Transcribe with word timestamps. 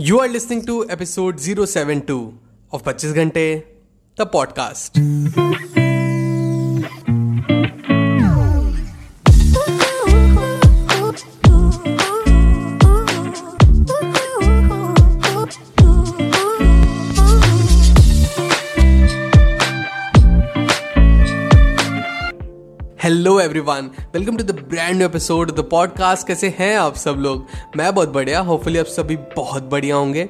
You 0.00 0.20
are 0.20 0.28
listening 0.28 0.64
to 0.66 0.88
episode 0.88 1.40
072 1.40 2.38
of 2.70 2.84
25 2.84 3.16
Ghante, 3.16 3.64
the 4.14 4.26
podcast. 4.26 5.87
Hello 23.38 23.50
everyone 23.50 23.90
welcome 24.14 24.36
to 24.36 24.44
the 24.44 24.50
brand 24.70 25.02
episode 25.02 25.50
the 25.56 25.60
podcast 25.60 26.26
कैसे 26.26 26.48
हैं 26.58 26.74
आप 26.76 26.94
सब 26.94 27.16
लोग? 27.18 27.44
मैं 27.76 27.94
बहुत 27.94 28.08
बढ़िया 28.08 28.40
होपफुली 28.40 28.78
आप 28.78 28.86
सभी 28.86 29.16
बहुत 29.36 29.64
बढ़िया 29.64 29.96
होंगे। 29.96 30.26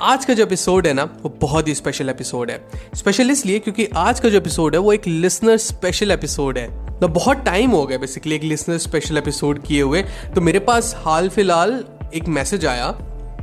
आज 0.00 0.24
का 0.24 0.34
जो 0.34 0.42
एपिसोड 0.42 0.86
है 0.86 0.92
ना, 0.92 1.04
वो 1.22 1.28
बहुत 1.40 1.68
ही 1.68 1.74
स्पेशल 1.74 2.08
एपिसोड 2.08 2.50
है। 2.50 2.60
स्पेशल 2.94 3.30
इसलिए 3.30 3.58
क्योंकि 3.58 3.88
आज 3.96 4.20
का 4.20 4.28
जो 4.28 4.36
एपिसोड 4.36 4.74
है, 4.74 4.80
वो 4.80 4.92
एक 4.92 5.06
लिसनर 5.06 5.56
स्पेशल 5.56 6.10
एपिसोड 6.10 6.58
है। 6.58 7.00
तो 7.00 7.08
बहुत 7.08 7.36
टाइम 7.36 7.70
हो 7.70 7.84
गया 7.86 7.98
बेसिकली 7.98 8.34
एक 8.34 8.42
लिसनर 8.42 8.78
स्पेशल 8.78 9.18
एपिसोड 9.18 9.62
किए 9.62 9.82
हुए। 9.82 10.02
तो 10.34 10.40
मेरे 10.40 10.58
पास 10.58 10.94
हाल 10.98 11.28
फ़िलहाल 11.28 11.84
एक 12.14 12.28
मैसेज 12.28 12.66
आया, 12.66 12.96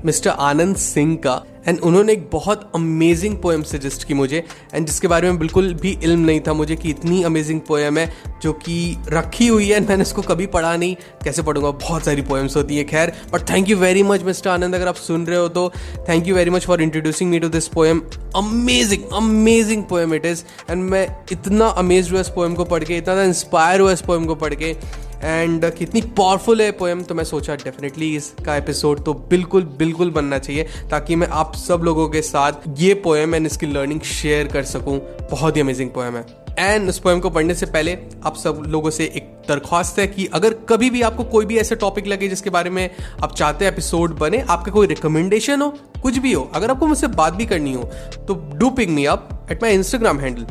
मिस्टर 0.05 0.29
आनंद 0.29 0.75
सिंह 0.75 1.15
का। 1.15 1.41
एंड 1.67 1.79
उन्होंने 1.79 2.13
एक 2.13 2.29
बहुत 2.31 2.69
अमेजिंग 2.75 3.37
पोएम 3.37 3.63
सजेस्ट 3.63 4.03
की 4.03 4.13
मुझे। 4.13 4.43
एंड 4.73 4.85
जिसके 4.85 5.07
बारे 5.07 5.29
में 5.29 5.39
बिल्कुल 5.39 5.73
भी 5.73 5.97
इल्म 6.03 6.19
नहीं 6.19 6.39
था 6.39 6.53
मुझे 6.53 6.75
कि 6.75 6.89
इतनी 6.89 7.21
अमेजिंग 7.23 7.61
पोएम 7.61 7.97
है 7.97 8.11
जो 8.41 8.53
कि 8.53 8.97
रखी 9.09 9.47
हुई 9.47 9.69
है। 9.69 9.79
मैंने 9.87 10.01
इसको 10.01 10.21
कभी 10.21 10.45
पढ़ा 10.47 10.75
नहीं। 10.75 10.95
कैसे 11.23 11.41
पढ़ूँगा? 11.41 11.71
बहुत 11.71 12.05
सारी 12.05 12.21
पोएम्स 12.21 12.55
होती 12.57 12.77
है, 12.77 12.83
खैर। 12.83 13.13
But 13.33 13.49
thank 13.49 13.69
you 13.69 13.77
very 13.77 14.03
much 14.03 14.23
mister 14.23 14.49
Anand 14.49 14.75
अगर 14.75 14.87
आप 14.87 14.95
सुन 14.95 15.25
रहे 15.25 15.37
हो 15.37 15.47
तो। 15.49 15.71
Thank 16.09 16.27
you 16.27 16.35
very 16.35 16.49
much 16.49 16.65
for 16.65 16.81
introducing 16.81 17.29
me 17.31 17.39
to 17.39 17.49
this 17.49 17.67
poem 17.67 18.01
amazing 18.35 19.03
amazing 19.13 19.83
poem 19.83 20.13
it 20.13 20.25
is 20.25 20.43
and 20.69 20.83
मैं 20.83 21.07
इतना 21.31 21.67
अमेज 21.67 22.11
हुआ 22.11 22.21
इस 22.21 22.29
पोएम 22.29 22.53
को 22.55 22.65
पढ़ 22.65 22.83
के, 22.83 22.97
इतना 22.97 23.23
इंस्पायर 23.23 23.81
हुआ 23.81 23.91
इस 23.91 24.01
पोएम 24.01 24.25
को 24.25 24.35
पढ़ 24.35 24.53
के। 24.53 24.75
एंड 25.23 25.65
कितनी 25.73 26.01
पावरफुल 26.17 26.61
है 26.61 26.71
पोएम 26.71 27.01
तो 27.01 27.15
मैं 27.15 27.23
सोचा 27.23 27.55
डेफिनेटली 27.55 28.15
इसका 28.15 28.55
एपिसोड 28.55 29.03
तो 29.05 29.13
बिल्कुल 29.29 29.63
बिल्कुल 29.77 30.11
बनना 30.11 30.37
चाहिए, 30.37 30.63
ताकि 30.91 31.15
मैं 31.15 31.27
आप 31.27 31.55
सब 31.55 31.81
लोगों 31.83 32.07
के 32.09 32.21
साथ 32.21 32.67
ये 32.79 32.93
पोएम 33.03 33.35
एंड 33.35 33.45
इसकी 33.45 33.65
लर्निंग 33.65 34.01
शेयर 34.01 34.47
कर 34.47 34.63
सकूँ। 34.65 34.97
बहुत 35.31 35.55
ही 35.55 35.61
अमेजिंग 35.61 35.89
पोएम 35.89 36.17
है। 36.17 36.25
एंड 36.59 36.89
उस 36.89 36.99
पोएम 36.99 37.19
को 37.19 37.29
पढ़ने 37.29 37.55
से 37.55 37.65
पहले 37.65 37.97
आप 38.25 38.35
सब 38.37 38.61
लोगों 38.67 38.89
से 38.89 39.05
एक 39.05 39.31
दरख्वास्त 39.47 39.99
है 39.99 40.07
कि 40.07 40.25
अगर 40.33 40.53
कभी 40.69 40.89
भी 40.89 41.01
आपको 41.01 41.23
कोई 41.23 41.45
भी 41.45 41.57
ऐसे 41.57 41.75
टॉपिक 41.75 42.07
लगे 42.07 42.27
जिसके 42.27 42.49
बारे 42.49 42.69
में 42.69 42.89
आप 43.23 43.35
चाहते 43.35 43.65
हैं 43.65 43.71
एपिसोड 43.71 44.17
बने, 44.19 44.39
आपका 44.39 44.71
कोई 44.71 44.87
रिकमेंडेशन 44.87 45.61
हो, 45.61 45.69
कुछ 46.03 46.17
भी 46.17 46.33
हो, 46.33 46.49
अगर 46.55 46.71
आपको 46.71 46.87
मुझसे 46.87 47.07
बात 47.15 47.33
भी 47.33 47.45
करनी 47.45 47.73
हो 47.73 47.89
तो 48.27 48.35
do 48.55 48.69
ping 48.71 48.95
me 48.95 49.05
up 49.05 49.47
at 49.51 49.63
my 49.63 49.73
Instagram 49.73 50.19
handle 50.19 50.45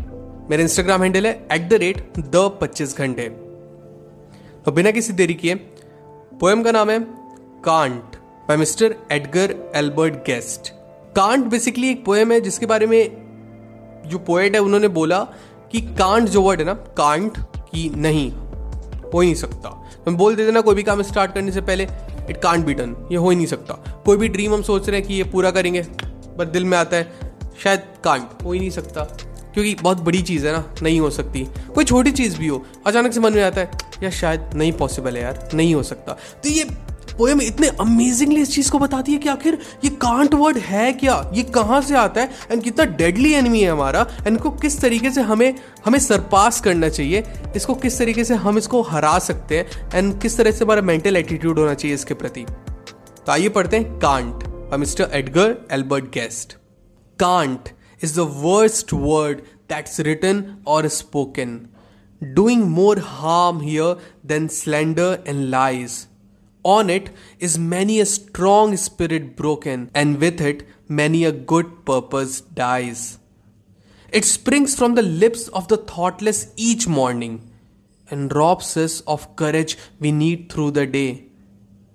मेरा 0.50 0.62
इंस्टाग्राम 0.62 1.02
हैंडल 1.02 1.26
है 1.26 1.32
एट 1.52 1.68
द 1.68 1.82
रेट 1.82 2.04
द 2.18 2.50
पच्चीस 2.60 2.98
घंटे। 2.98 3.30
तो 4.66 4.72
बिना 4.72 4.90
किसी 4.90 5.12
देरी 5.12 5.34
किए 5.34 5.54
पोएम 6.40 6.62
का 6.62 6.72
नाम 6.72 6.90
है 6.90 6.98
can't 7.64 8.16
by 8.48 8.56
mister 8.56 8.94
Edgar 9.12 9.54
Albert 9.76 10.14
Guest 10.26 10.72
can't 11.16 11.44
basically 11.44 11.90
एक 11.90 12.04
पोएम 12.04 12.32
है 12.32 12.40
जिसके 12.40 12.66
बारे 12.66 12.86
में 12.86 14.02
जो 14.06 14.18
पोएट 14.18 14.54
है, 14.54 14.60
उन्होंने 14.60 14.88
बोला 14.88 15.18
कि 15.72 15.80
कांट 15.98 16.28
जो 16.28 16.42
वर्ड 16.42 16.60
है 16.60 16.66
ना 16.66 16.74
कांट 16.98 17.38
की 17.38 17.88
नहीं, 17.96 18.30
हो 18.30 19.20
ही 19.20 19.26
नहीं 19.26 19.34
सकता। 19.34 19.68
हम 20.06 20.16
बोल 20.16 20.36
देते 20.36 20.52
ना, 20.52 20.60
कोई 20.60 20.74
भी 20.74 20.82
काम 20.82 21.02
स्टार्ट 21.02 21.34
करने 21.34 21.52
से 21.52 21.60
पहले 21.60 21.84
इट 22.30 22.36
कांट 22.42 22.64
बी 22.66 22.74
डन 22.74 22.94
ये 23.12 23.16
हो 23.16 23.30
ही 23.30 23.36
नहीं 23.36 23.46
सकता। 23.46 23.74
कोई 24.04 24.16
भी 24.16 24.28
ड्रीम 24.28 24.54
हम 24.54 24.62
सोच 24.62 24.88
रहे 24.88 25.00
हैं 25.00 25.08
कि 25.08 25.14
ये 25.14 25.24
पूरा 25.24 25.50
करेंगे 25.50 25.82
बट 26.38 26.48
दिल 26.48 26.64
में 26.64 26.76
आता 26.78 26.96
है, 26.96 27.12
शायद 27.64 27.82
कांट 28.04 28.42
हो 28.44 28.52
ही 28.52 28.58
नहीं 28.58 28.70
सकता। 28.70 29.06
क्योंकि 29.54 29.74
बहुत 29.74 30.00
बड़ी 30.00 30.22
चीज़ 30.22 30.46
है 30.46 30.52
ना, 30.52 30.64
नहीं 30.82 31.00
हो 31.00 31.10
सकती। 31.10 31.46
कोई 31.74 31.84
छोटी 31.84 32.10
चीज़ 32.10 32.38
भी 32.38 32.46
हो, 32.46 32.64
अचानक 32.86 33.12
से 33.12 33.20
मन 33.20 33.34
में 33.34 33.42
आता 33.42 33.60
है 33.60 33.70
या 34.02 34.10
शायद 34.10 34.50
नहीं 34.54 34.72
पॉसिबल 34.72 35.16
है 35.16 35.22
यार, 35.22 35.48
नहीं 35.54 35.74
हो 35.74 35.82
सकता। 35.82 36.12
तो 36.12 36.48
ये 36.48 36.64
पोएम 37.18 37.40
इतने 37.42 37.68
अमेजिंगली 37.80 38.40
इस 38.42 38.50
चीज़ 38.50 38.70
को 38.70 38.78
बताती 38.78 39.12
है 39.12 39.18
कि 39.18 39.28
आखिर 39.28 39.58
ये 39.84 39.90
कांट 39.90 40.34
वर्ड 40.34 40.56
है 40.58 40.92
क्या? 40.92 41.30
ये 41.34 41.42
कहाँ 41.42 41.80
से 41.82 41.94
आता 41.94 42.20
है? 42.20 42.30
एंड 42.50 42.62
कितना 42.62 42.84
डेडली 42.96 43.32
एनिमी 43.32 43.60
है 43.60 43.70
हमारा। 43.70 44.00
एंड 44.18 44.28
इनको 44.28 44.50
किस 44.50 44.80
तरीके 44.80 45.10
से 45.10 45.20
हमें 45.20 45.54
हमें 45.86 45.98
सरपास 45.98 46.60
करना 46.60 46.88
चाहिए? 46.88 47.22
इसको 47.56 47.74
किस 47.74 47.98
तरीके 47.98 48.24
से 48.24 48.34
हम 48.34 48.58
इसको 48.58 48.82
हरा 48.82 49.18
सकते 49.18 49.58
हैं? 49.58 49.90
एंड 49.94 50.20
किस 50.20 50.36
तरह 50.36 50.50
से 50.50 50.64
हमारा 50.64 50.82
मेंटल 50.82 51.16
एटीट्यूड 51.16 51.58
होना 51.58 51.74
चाहिए 51.74 51.94
इसके 51.94 52.14
प्रति? 52.14 52.44
तो 53.26 53.32
आइए 53.32 53.48
पढ़ते 53.48 53.76
हैं 53.76 53.98
can't 53.98 54.44
mister 54.74 55.10
Edgar 55.12 55.56
Albert 55.72 56.04
Guest 56.04 56.52
can't 57.18 57.68
is 58.02 58.14
the 58.14 58.26
worst 58.26 58.92
word 58.92 59.42
that's 59.68 59.98
written 60.00 60.60
or 60.66 60.86
spoken, 60.88 61.68
doing 62.34 62.68
more 62.68 62.98
harm 62.98 63.60
here 63.60 63.96
than 64.22 64.48
slander 64.48 65.22
and 65.24 65.50
lies. 65.50 66.08
On 66.64 66.90
it 66.90 67.10
is 67.38 67.58
many 67.58 67.98
a 68.00 68.06
strong 68.06 68.76
spirit 68.76 69.34
broken, 69.36 69.90
and 69.94 70.20
with 70.20 70.40
it 70.40 70.68
many 70.88 71.24
a 71.24 71.32
good 71.32 71.84
purpose 71.84 72.40
dies. 72.40 73.18
It 74.10 74.24
springs 74.24 74.76
from 74.76 74.94
the 74.94 75.02
lips 75.02 75.48
of 75.48 75.68
the 75.68 75.78
thoughtless 75.78 76.52
each 76.56 76.86
morning 76.86 77.50
and 78.10 78.34
robs 78.36 78.76
us 78.76 79.00
of 79.02 79.34
courage 79.36 79.78
we 79.98 80.12
need 80.12 80.52
through 80.52 80.72
the 80.72 80.86
day. 80.86 81.24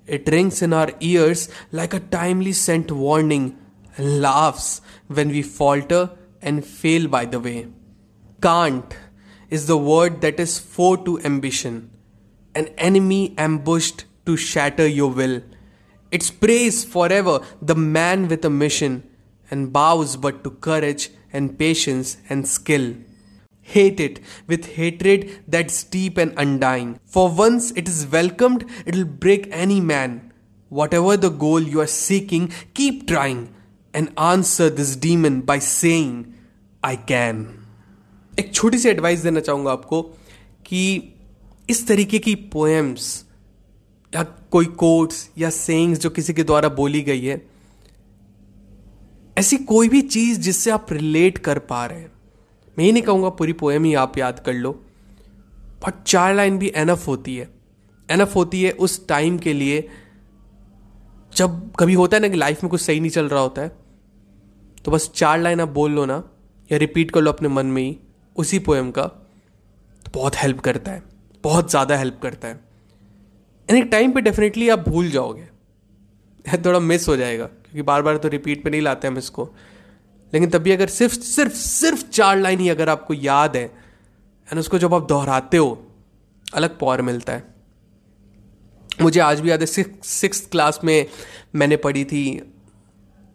It 0.08 0.28
rings 0.30 0.62
in 0.62 0.74
our 0.74 0.92
ears 1.00 1.50
like 1.72 1.94
a 1.94 2.00
timely 2.00 2.54
sent 2.54 2.92
warning 2.92 3.58
laughs 4.00 4.82
when 5.08 5.30
we 5.30 5.42
falter 5.42 6.12
and 6.42 6.66
fail 6.66 7.08
by 7.08 7.26
the 7.26 7.40
way. 7.40 7.68
Can't 8.42 8.96
is 9.50 9.68
the 9.68 9.78
word 9.78 10.22
that 10.22 10.40
is 10.40 10.60
foe 10.60 10.96
to 10.96 11.20
ambition, 11.22 11.90
an 12.54 12.68
enemy 12.78 13.34
ambushed 13.38 14.06
to 14.26 14.36
shatter 14.36 14.88
your 14.88 15.10
will. 15.10 15.42
It 16.12 16.24
sprays 16.24 16.86
forever 16.86 17.42
the 17.62 17.76
man 17.76 18.28
with 18.28 18.44
a 18.46 18.50
mission 18.50 19.10
and 19.50 19.72
bows 19.72 20.18
but 20.18 20.44
to 20.44 20.52
courage 20.52 21.10
and 21.32 21.58
patience 21.58 22.18
and 22.30 22.48
skill. 22.48 22.96
Hate 23.62 24.00
it 24.00 24.22
with 24.48 24.76
hatred 24.76 25.44
that's 25.48 25.84
deep 25.84 26.18
and 26.18 26.34
undying. 26.38 27.00
For 27.06 27.30
once 27.30 27.72
it 27.72 27.88
is 27.88 28.08
welcomed, 28.08 28.66
it'll 28.86 29.06
break 29.06 29.48
any 29.52 29.82
man. 29.82 30.32
Whatever 30.70 31.18
the 31.18 31.30
goal 31.30 31.62
you 31.62 31.82
are 31.82 31.88
seeking, 31.88 32.52
keep 32.74 33.08
trying 33.08 33.54
and 33.94 34.12
answer 34.18 34.70
this 34.70 34.96
demon 34.96 35.42
by 35.42 35.60
saying, 35.60 36.34
I 36.84 36.96
can. 36.96 37.46
एक 38.40 38.54
छोटी 38.54 38.78
सी 38.78 38.90
advice 38.90 39.20
देना 39.20 39.40
चाहूँगा 39.40 39.72
आपको 39.72 40.02
कि 40.66 40.82
इस 41.70 41.88
तरीके 41.88 42.20
की 42.20 42.34
poems 42.54 43.06
या 44.14 44.24
कोई 44.52 44.66
कोट्स 44.66 45.30
या 45.38 45.50
सेइंग्स 45.50 46.00
जो 46.00 46.10
किसी 46.10 46.34
के 46.34 46.44
द्वारा 46.44 46.70
बोली 46.70 47.02
गई 47.02 47.26
है 47.26 47.42
ऐसी 49.38 49.58
कोई 49.72 49.90
भी 49.90 50.02
चीज़ 50.02 50.40
जिससे 50.40 50.72
आप 50.72 50.94
रिलेट 50.94 51.38
कर 51.38 51.60
पा 51.72 51.86
रहे 51.86 52.00
हैं 52.00 52.12
मैं 52.78 52.86
ये 52.86 52.92
नहीं 52.92 53.04
कहूँगा 53.04 53.30
पूरी 53.30 53.54
पोएम 53.54 53.84
ही 53.84 53.94
आप 53.94 54.18
याद 54.18 54.40
कर 54.46 54.54
लो 54.54 54.72
बट 55.86 56.04
चार 56.04 56.34
लाइन 56.36 56.58
भी 56.58 56.72
एनफ 56.76 57.08
होती 57.08 57.36
है 57.36 57.50
एनफ 58.10 58.36
होती 58.36 58.64
है 58.64 58.72
उस 58.72 59.08
टाइम 59.08 59.38
के 59.38 59.54
लिए 59.54 59.88
जब 61.38 61.72
कभी 61.80 61.94
होता 61.94 62.18
है 62.18 62.22
ना 62.22 62.28
कि 62.28 62.38
लाइफ 62.38 62.64
में 62.64 62.70
कुछ 62.70 62.82
सही 62.82 63.00
नहीं 63.00 63.12
चल 63.12 63.30
रहा 63.30 63.42
होता 63.42 63.62
है 63.62 63.72
तो 64.86 64.92
बस 64.92 65.10
चार 65.16 65.40
लाइन 65.40 65.62
आप 65.62 65.70
बोल 65.70 65.92
लो 65.92 66.06
ना, 66.06 66.24
या 66.70 66.78
रिपीट 66.78 67.12
कर 67.12 67.22
लो 67.22 67.32
अपने 67.32 67.48
मन 67.50 67.66
में 67.66 67.82
ही, 67.82 67.98
उसी 68.36 68.60
पोएम 68.60 68.92
का 68.92 69.04
तो 69.04 70.12
बहुत 70.14 70.36
हेल्प 70.36 70.60
करता 70.60 70.92
है, 70.92 71.02
बहुत 71.44 71.70
ज़्यादा 71.70 71.98
हेल्प 71.98 72.20
करता 72.24 72.48
है। 72.48 72.60
एंड 73.70 73.78
एक 73.78 73.90
टाइम 73.92 74.12
पे 74.12 74.22
डेफिनेटली 74.22 74.70
आप 74.70 74.88
भूल 74.90 75.10
जाओगे। 75.10 75.48
थोड़ा 76.66 76.80
मिस 76.80 77.08
हो 77.08 77.16
जाएगा, 77.18 77.46
क्योंकि 77.46 77.82
बार 77.82 78.02
बार 78.02 78.18
तो 78.18 78.28
रिपीट 78.28 78.64
पे 78.64 78.70
नहीं 78.70 78.82
लाते 78.82 79.08
हम 79.08 79.18
इसको। 79.18 79.50
लेकिन 80.34 80.50
तभी 80.50 80.72
अगर 80.72 80.88
सिर्फ़ 80.90 81.14
सिर्फ़ 81.14 81.54
सिर्फ़ 81.54 82.08
चार 82.10 82.38
लाइन 82.38 82.60
ही 82.60 82.70
अगर 82.70 82.90
आपको 82.90 83.14
याद 83.14 83.56
है 83.58 83.64
एंड 83.64 84.60
उसको 84.60 84.80
जब 84.80 84.94
आप 84.94 85.08
दोहराते 85.08 85.58
हो, 85.58 85.88
अलग 86.48 86.78
पावर 86.80 87.02
मिलता 87.02 87.34
है। 87.34 87.57
मुझे 89.00 89.20
आज 89.20 89.40
भी 89.40 89.50
याद 89.50 89.60
है 89.60 89.66
सिक्स 89.66 90.08
सिक्स 90.10 90.40
क्लास 90.52 90.80
में 90.84 91.06
मैंने 91.56 91.78
पढ़ी 91.78 92.04
थी 92.06 92.24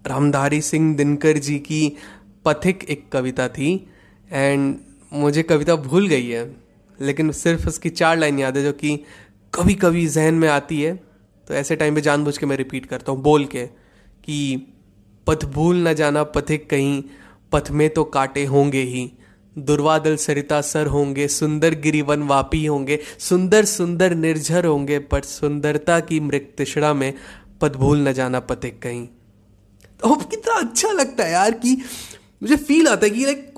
रामधारी 0.05 0.61
सिंह 0.61 0.95
दिनकर 0.97 1.39
जी 1.39 1.59
की 1.59 1.97
पथिक 2.45 2.85
एक 2.85 3.09
कविता 3.13 3.49
थी 3.49 3.71
एंड 4.33 4.75
मुझे 5.13 5.43
कविता 5.43 5.77
भूल 5.77 6.09
गई 6.09 6.29
है, 6.29 6.45
लेकिन 6.99 7.31
सिर्फ़ 7.33 7.69
उसकी 7.69 7.91
चार 7.91 8.19
लाइन 8.19 8.39
याद 8.39 8.57
है 8.57 8.63
जो 8.63 8.73
कि 8.73 8.97
कभी 9.53 9.75
कभी 9.75 10.07
जहन 10.07 10.35
में 10.35 10.49
आती 10.49 10.81
है। 10.83 10.95
तो 11.49 11.55
ऐसे 11.55 11.77
टाइम 11.77 11.95
पे 11.95 12.01
जानबूझ 12.01 12.37
के 12.39 12.47
मैं 12.47 12.57
रिपीट 12.57 12.87
करता 12.87 13.13
हूँ, 13.13 13.23
बोल 13.23 13.45
के, 13.45 13.67
कि 13.67 14.67
पथ 15.27 15.45
भूल 15.45 15.89
न 15.89 15.95
जाना 15.95 16.23
पथिक 16.25 16.69
कहीं, 16.71 17.03
पथ 17.53 17.71
में 17.71 17.89
तो 17.91 18.05
काटे 18.05 18.45
होंगे 18.45 18.83
ही। 18.83 19.11
दुर्वादल 19.57 20.17
सरिता 20.17 20.61
सर 20.61 20.87
होंगे, 20.87 21.29
सुंदर 21.29 21.75
गिरिवन 21.75 22.23
वापी 22.23 22.65
होंगे, 22.67 22.99
सुंदर 23.19 23.65
सुंदर 23.65 24.15
निर्झर 24.15 24.67
होंगे, 24.67 24.99
पर 24.99 25.23
सुंदरता 25.23 25.99
की 26.01 26.21
मृत 26.21 26.55
तिषड़ा 26.59 26.93
में 26.95 27.13
पद 27.61 27.77
भूल 27.77 28.09
न 28.09 28.13
जाना 28.13 28.41
पथिक 28.41 28.81
कहीं। 28.83 29.07
और 30.01 30.23
कितना 30.23 30.55
अच्छा 30.55 30.89
लगता 30.89 31.25
है 31.25 31.33
यार 31.33 31.51
कि 31.51 31.77
मुझे 32.43 32.57
फील 32.57 32.89
आता 32.89 33.07
है 33.07 33.11
कि 33.11 33.25
लाइक 33.25 33.55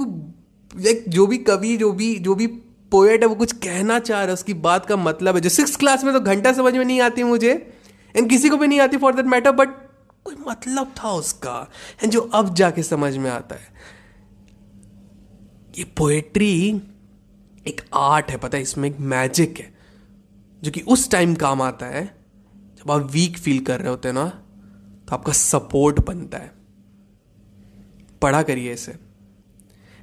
लाइक 0.77 1.05
जो 1.09 1.27
भी 1.27 1.39
कवि, 1.39 1.77
जो 1.77 1.93
भी 1.93 2.15
जो 2.19 2.35
भी 2.35 2.47
पोएट 2.93 3.23
है, 3.23 3.29
वो 3.29 3.35
कुछ 3.35 3.53
कहना 3.53 3.99
चाह 3.99 4.19
रहा 4.19 4.27
है, 4.27 4.33
उसकी 4.33 4.55
बात 4.55 4.87
का 4.87 4.97
मतलब 4.97 5.35
है। 5.35 5.41
जो 5.41 5.49
सिक्स 5.49 5.77
क्लास 5.77 6.05
में 6.05 6.13
तो 6.15 6.21
घंटा 6.21 6.53
समझ 6.53 6.75
में 6.75 6.85
नहीं 6.85 7.01
आती 7.01 7.23
मुझे 7.23 7.53
एंड 8.15 8.29
किसी 8.31 8.49
को 8.49 8.57
भी 8.57 8.67
नहीं 8.67 8.81
आती 8.81 8.97
फॉर 8.97 9.15
दैट 9.15 9.27
मैटर 9.27 9.53
बट 9.53 9.69
कोई 10.25 10.35
मतलब 10.49 10.93
था 10.99 11.13
उसका 11.13 11.71
एंड 12.03 12.13
जो 12.13 12.21
अब 12.21 12.55
जाके 12.55 12.83
समझ 12.83 13.17
में 13.17 13.31
आता 13.31 13.55
है। 13.55 13.73
ये 15.79 15.85
पोएट्री 15.99 16.81
एक 17.67 17.81
आर्ट 17.95 18.31
है, 18.31 18.37
पता 18.37 18.57
है? 18.57 18.63
इसमें 18.63 18.89
एक 18.89 18.99
मैजिक 19.01 19.59
है, 19.59 19.73
जो 20.63 20.71
कि 20.71 20.81
उस 20.81 21.11
टाइम 21.11 21.35
काम 21.35 21.63
आता 21.63 21.87
है, 21.87 22.05
जब 22.79 22.91
आप 22.91 23.11
वीक 23.13 23.39
फील 23.39 23.59
कर 23.61 23.81
रहे 23.81 23.89
होते 23.89 24.09
हैं 24.09 24.15
ना 24.15 24.29
तो 25.09 25.15
आपका 25.15 25.33
सपोर्ट 25.33 26.01
बनता 26.07 26.39
है। 26.39 26.51
पढ़ा 28.23 28.43
करिए 28.43 28.73
इसे। 28.73 28.95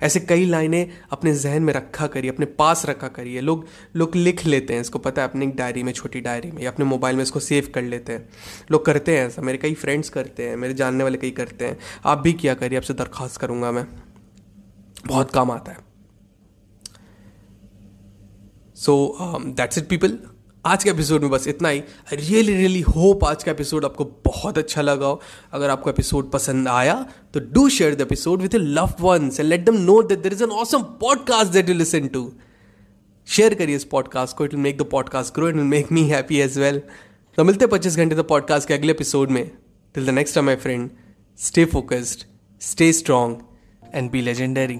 ऐसे 0.02 0.20
कई 0.20 0.46
लाइनें 0.46 0.92
अपने 1.12 1.34
जहन 1.34 1.64
में 1.64 1.74
रखा 1.74 2.08
करिए, 2.08 2.32
अपने 2.32 2.46
पास 2.46 2.86
रखा 2.86 3.08
करिए। 3.08 3.42
लोग 3.42 3.66
लोग 3.96 4.16
लिख 4.16 4.46
लेते 4.46 4.74
हैं, 4.74 4.82
इसको 4.82 5.00
पता 5.00 5.22
है, 5.22 5.28
अपनी 5.28 5.48
डायरी 5.48 5.84
में, 5.84 5.92
छोटी 5.94 6.22
डायरी 6.22 6.52
में, 6.52 6.62
या 6.62 6.72
अपने 6.72 6.86
मोबाइल 6.86 7.16
में 7.16 7.24
इसको 7.24 7.40
सेव 7.40 7.72
कर 7.76 7.82
लेते 7.84 8.14
हैं। 8.14 8.30
लोग 8.72 8.86
करते 8.86 9.18
हैं 9.18 9.28
ऐसा, 9.28 9.42
मेरे 9.42 9.58
कई 9.58 9.74
फ्रेंड्स 9.74 10.10
करते 10.10 10.48
हैं, 10.48 10.56
मेरे 10.56 10.74
जानने 10.74 11.04
वाले 11.04 11.18
कई 11.18 11.32
करते 11.32 11.68
हैं। 11.68 11.78
आप 12.06 12.18
भी 12.18 12.34
किया 12.34 12.54
करिए, 12.54 12.78
आपसे 12.78 12.94
दरख्वास्त 12.94 13.42
करूँगा 13.42 13.72
मैं। 13.72 13.88
बहुत 15.12 15.32
काम 15.32 15.52
आता 15.52 15.72
है। 15.72 15.78
सो 18.78 19.18
दैट्स 19.58 19.78
इट 19.78 19.88
पीपल 19.88 20.18
आज 20.66 20.84
के 20.84 20.90
एपिसोड 20.90 21.22
में 21.22 21.30
बस 21.32 21.48
इतना 21.48 21.70
ही। 21.70 21.80
आई 21.80 22.16
रियली 22.18 22.54
रियली 22.56 22.82
होप 22.82 23.24
आज 23.26 23.44
का 23.44 23.52
एपिसोड 23.52 23.86
आपको 23.86 24.06
बहुत 24.26 24.58
अच्छा 24.58 24.82
लगा 24.82 25.06
हो। 25.06 25.22
अगर 25.52 25.70
आपको 25.70 25.90
एपिसोड 25.90 26.30
पसंद 26.32 26.68
आया 26.68 26.96
तो 27.34 27.40
do 27.54 27.68
share 27.70 27.96
the 27.96 28.02
episode 28.02 28.42
with 28.42 28.56
love 28.56 28.94
ones 29.00 29.40
and 29.40 29.50
let 29.50 29.66
them 29.66 29.78
know 29.82 30.02
that 30.04 30.20
there 30.20 30.34
is 30.34 30.44
an 30.44 30.50
awesome 30.62 30.84
podcast 31.02 31.52
that 31.54 31.70
you 31.70 31.76
listen 31.76 32.08
to 32.08 32.32
share 33.28 33.54
करिए 33.54 33.76
इस 33.76 33.84
पॉडकास्ट 33.86 34.38
को। 34.38 34.46
It 34.46 34.54
will 34.54 34.64
make 34.64 34.78
the 34.78 34.86
podcast 34.92 35.34
grow 35.36 35.50
it 35.50 35.56
will 35.56 35.66
make 35.66 35.92
me 35.92 36.04
happy 36.10 36.40
as 36.42 36.58
well 36.60 36.80
तो 37.38 37.44
मिलते 37.44 37.66
हैं 37.66 37.72
पच्चीस 37.72 37.98
घंटे 37.98 38.16
the 38.16 38.24
podcast 38.30 38.68
के 38.68 38.74
अगले 38.74 38.92
एपिसोड 38.92 39.32
में। 39.32 39.46
Till 39.96 40.06
the 40.06 40.10
next 40.10 40.36
time 40.36 40.46
my 40.46 40.56
friend 40.56 40.90
stay 41.40 41.66
focused 41.66 42.26
stay 42.62 42.92
strong 42.94 43.36
and 43.94 44.12
be 44.12 44.22
legendary 44.22 44.80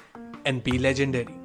and 0.45 0.63
be 0.63 0.77
legendary. 0.77 1.40